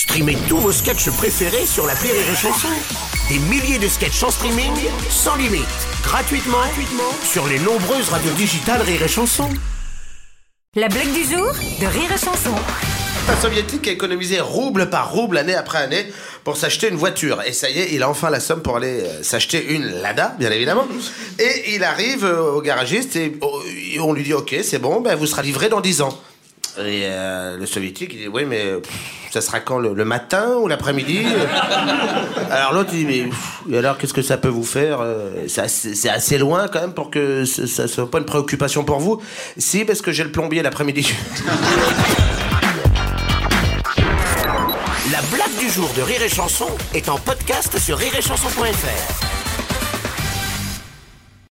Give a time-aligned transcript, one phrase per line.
[0.00, 2.68] Streamez tous vos sketchs préférés sur la Rire et Chanson.
[3.28, 4.72] Des milliers de sketchs en streaming,
[5.10, 5.66] sans limite,
[6.02, 9.50] gratuitement, gratuitement sur les nombreuses radios digitales Rire et Chanson.
[10.74, 12.54] La blague du jour de Rire et Chanson.
[13.28, 16.06] Un soviétique a économisé rouble par rouble année après année
[16.44, 17.42] pour s'acheter une voiture.
[17.42, 20.34] Et ça y est, il a enfin la somme pour aller euh, s'acheter une Lada,
[20.38, 20.88] bien évidemment.
[21.38, 23.60] Et il arrive euh, au garagiste et oh,
[23.92, 26.18] et on lui dit Ok, c'est bon, ben, vous serez livré dans 10 ans.
[26.78, 30.68] Et euh, le soviétique, il dit Oui, mais pff, ça sera quand le, matin ou
[30.68, 31.24] l'après-midi?
[32.50, 33.06] Alors l'autre, dit
[33.66, 37.10] Mais alors, qu'est-ce que ça peut vous faire Euh, C'est assez, loin quand même pour
[37.10, 39.20] que ça soit pas une préoccupation pour vous.
[39.56, 41.12] Si, parce que j'ai le plombier l'après-midi.
[45.12, 49.29] La blague du jour de Rire et Chanson est en podcast sur rireetchanson.fr.